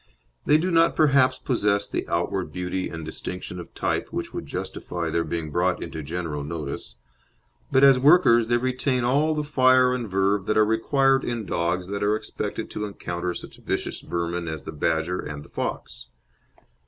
They 0.47 0.57
do 0.57 0.71
not 0.71 0.95
perhaps 0.95 1.37
possess 1.37 1.87
the 1.87 2.07
outward 2.09 2.51
beauty 2.51 2.89
and 2.89 3.05
distinction 3.05 3.59
of 3.59 3.71
type 3.75 4.07
which 4.09 4.33
would 4.33 4.47
justify 4.47 5.11
their 5.11 5.23
being 5.23 5.51
brought 5.51 5.83
into 5.83 6.01
general 6.01 6.43
notice, 6.43 6.95
but 7.71 7.83
as 7.83 7.99
workers 7.99 8.47
they 8.47 8.57
retain 8.57 9.03
all 9.03 9.35
the 9.35 9.43
fire 9.43 9.93
and 9.93 10.09
verve 10.09 10.47
that 10.47 10.57
are 10.57 10.65
required 10.65 11.23
in 11.23 11.45
dogs 11.45 11.87
that 11.89 12.01
are 12.01 12.15
expected 12.15 12.71
to 12.71 12.85
encounter 12.85 13.35
such 13.35 13.57
vicious 13.59 14.01
vermin 14.01 14.47
as 14.47 14.63
the 14.63 14.71
badger 14.71 15.19
and 15.19 15.45
the 15.45 15.49
fox. 15.49 16.07